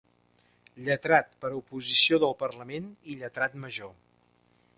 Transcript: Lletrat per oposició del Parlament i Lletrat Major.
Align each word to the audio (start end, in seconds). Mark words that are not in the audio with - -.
Lletrat 0.87 1.37
per 1.45 1.51
oposició 1.59 2.19
del 2.25 2.35
Parlament 2.41 2.89
i 3.15 3.19
Lletrat 3.21 3.61
Major. 3.67 3.95